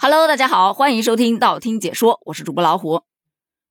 [0.00, 3.02] Hello，大家好，欢迎收听道听解说，我是主播老虎。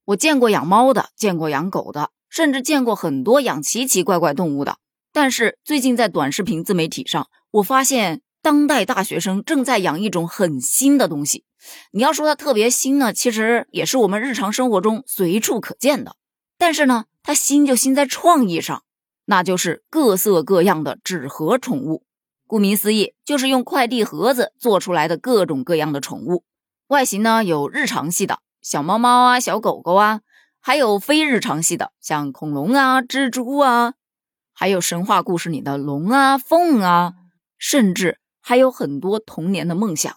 [0.04, 4.78] 我见过养猫的，见过养狗的，甚至见过很多养奇奇怪怪动物的。
[5.14, 11.46] 但是最近在短视频自媒体上，我发现当代大学生正在养一种很新的东西。
[11.92, 16.18] 你要说它特别新呢，其实也是我们日常生活中随处可见的。
[16.58, 18.84] 但是呢，它新就新在创意上，
[19.24, 22.04] 那就是各色各样的纸盒宠物。
[22.48, 26.46] 顾名思义，就是用快递盒子做出来的各种各样的宠物。
[26.88, 30.22] 外形呢，有日常系的小猫猫啊、小狗狗啊，
[30.62, 33.96] 还有非日常系的，像恐龙啊、蜘蛛啊，
[34.54, 37.14] 还有神话故事里的龙啊、凤啊，
[37.58, 40.16] 甚至还有很多童年的梦想。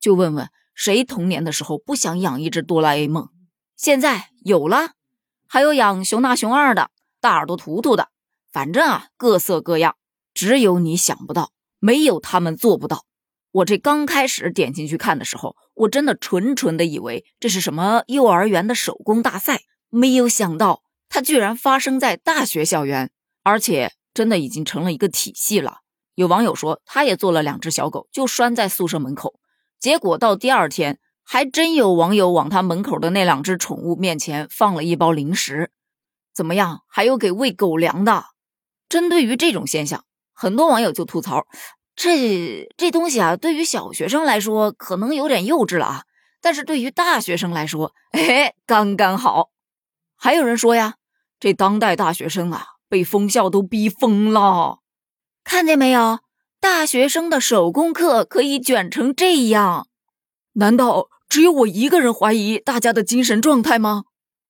[0.00, 3.28] 就问问谁童年的时候不想养一只哆啦 A 梦？
[3.76, 4.92] 现在有了，
[5.46, 8.08] 还有养熊大、熊二的，大耳朵图图的，
[8.50, 9.96] 反正啊，各色各样。
[10.34, 13.04] 只有你想不到，没有他们做不到。
[13.52, 23.10] 我这刚开始点进去看的时候，我真的纯纯的以为这是什么幼儿园的手工大赛，没有想到它居然发生在大学校园，
[23.42, 25.80] 而且真的已经成了一个体系了。
[26.14, 29.34] 有网友说，他也做了两只小狗，就拴在宿舍门口，
[29.78, 35.70] 结果到第二天，还真有网友往他门口的那两只宠物面前放了一包零食。
[36.34, 36.80] 怎么样？
[36.88, 38.24] 还有给喂狗粮的。
[38.88, 40.04] 针对于这种现象。
[40.42, 41.46] 很多网友就吐槽，
[41.94, 46.02] 这这东西啊，对于小学生来说可能有点幼稚了啊，
[46.40, 49.50] 但是对于大学生来说，哎，刚刚好。
[50.16, 50.96] 还有人说呀，
[51.38, 54.80] 这当代大学生啊，被封校都逼疯了。
[55.44, 56.18] 看见没有，
[56.58, 59.86] 大学生的手工课可以卷成这样，
[60.54, 64.06] 难道只有我一个人怀疑大家的精神状态吗？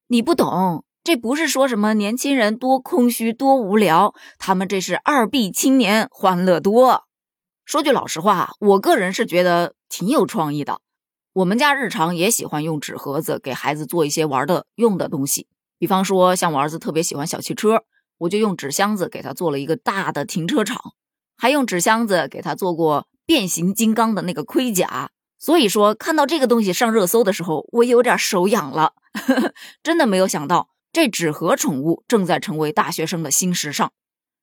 [0.06, 0.86] 你不懂。
[1.04, 7.08] 这不是说什么年轻人多空虚多无聊，他们这是二 B 青年欢乐多。
[7.64, 10.80] 说句老实话，我个人是觉得挺有创意的。
[11.32, 17.82] 我们家日常也喜欢用纸盒子给孩子做一些玩的用的东西，比方说像我儿子特别喜欢小汽车，
[18.18, 20.92] 我就用纸箱子给他做了一个大的停车场，
[21.36, 25.10] 还用纸箱子给他做过变形金刚的那个盔甲。
[25.40, 28.92] 所以说，看到这个东西上热搜的时候，我有点手痒了，
[29.82, 30.68] 真的没有想到。
[30.92, 33.90] 这纸盒宠物正在成为大学生的新时尚，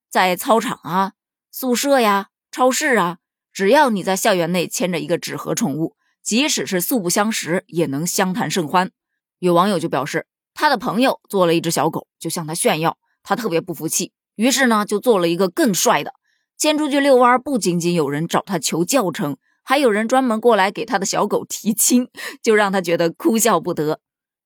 [0.10, 1.14] 在操场啊、
[1.52, 3.20] 宿舍呀、超市啊，
[3.54, 8.90] 只要你在校园内牵着一个纸盒宠物，即使是素不相识，也能相谈甚欢。
[9.38, 16.16] 有网友就表示，他的朋友做了一只小狗，就向他炫耀，他特别不服气，于是呢，就做了一个更帅的，
[16.58, 22.10] 牵出去遛弯，不仅仅有人找他求教程，还有人专门过来给他的小狗提亲，
[22.42, 24.00] 就让他觉得哭笑不得。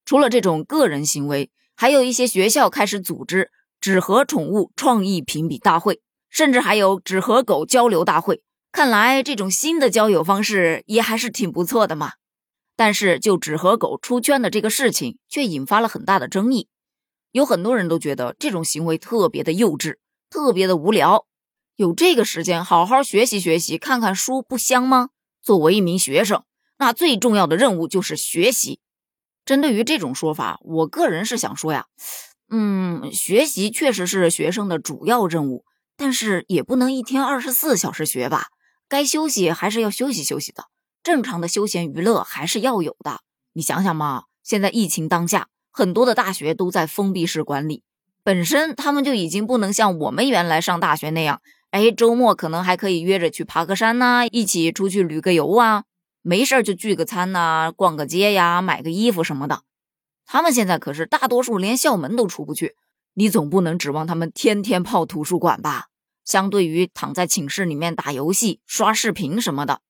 [0.04, 3.52] 除了这种个人行为，还有一些学校开始组织
[3.82, 8.42] 纸盒宠物创意评比大会，甚至还有纸盒狗交流大会。
[8.72, 12.14] 看来这种新的交友方式也还是挺不错的嘛。
[12.76, 16.68] 但是就纸盒狗出圈的这个事情，却引发了很大的争议。
[17.32, 19.98] 有很多人都觉得这种行为特别的幼稚，
[20.30, 21.26] 特别的无聊。
[21.76, 25.10] 有这个时间好好学习学习，看看书不香吗？
[25.42, 26.44] 作为一名学生，
[26.78, 28.80] 那最重要的任务就是学习。
[29.46, 31.86] 针对于这种说法，我个人是想说呀，
[32.50, 35.66] 嗯，学习确实是学生的主要任务，
[35.98, 38.48] 但是也不能一天二十四小时学吧，
[38.88, 40.66] 该休息还是要休息休息的，
[41.04, 43.20] 正常的休闲娱乐还是要有的。
[43.54, 47.84] 你想想嘛，现在疫情当下，很多的大学都在封闭式管理，
[48.24, 55.84] 本身他们就已经不能像我们原来上大学那样，哎，周末可能还可以约着去爬个山呐，一起出去旅个游啊。
[56.26, 59.64] 没事就聚个餐呐，逛个街呀，买个衣服什么的。
[60.26, 62.78] 他们现在可是大多数连校门都出不去，
[63.14, 65.88] 你总不能指望他们天天泡图书馆吧？
[66.24, 69.82] 相对于躺在寝室里面打游戏、刷视频什么的，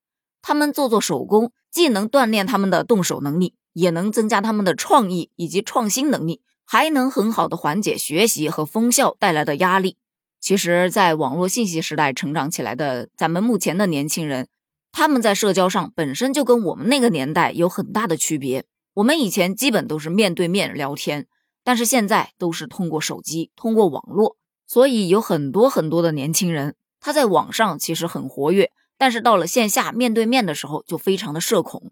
[0.41, 9.97] 他们做做手工，既能锻炼他们的动手能力，也能增加他们的创意以及创新能力，还能很好的缓解学习和封校带来的压力。
[10.39, 14.47] 其实，在网络信息时代成长起来的咱们目前的年轻人。
[14.93, 18.63] 他们在社交上本身就跟我们那个年代有很大的区别。
[18.93, 21.25] 我们以前基本都是面对面聊天，
[21.63, 24.37] 但是现在都是通过手机、通过网络，
[24.67, 31.91] 所以有很多很多的年轻人，他在网上其实很活跃，但是到了线下面对面的时候就非常的社恐。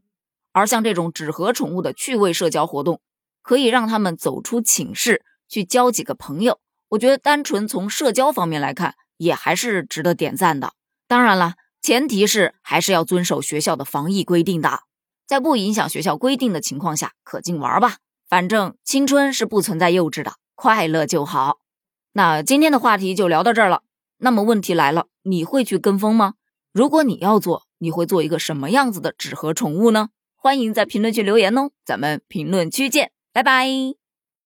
[0.51, 3.01] 而像这种纸盒宠物的趣味社交活动，
[3.41, 6.59] 可以让他们走出寝室去交几个朋友。
[6.89, 10.73] 我觉得单纯从社交方面来看，也还是值得点赞的。
[11.07, 11.55] 当然了。
[11.81, 14.81] 前提是还是要遵守学校的防疫规定的，
[15.25, 17.97] 在不影响学校规定的情况下，可劲玩吧。
[18.29, 21.57] 反正青春是不存在幼稚的，快乐就好。
[22.13, 23.81] 那今天的话题就聊到这儿了。
[24.19, 26.35] 那么问题来了，你会去跟风吗？
[26.71, 30.09] 如果你要做，你会做一个什么样子的纸盒宠物呢？
[30.35, 34.00] 欢迎在评论区留言哦，咱们评论区见，拜拜。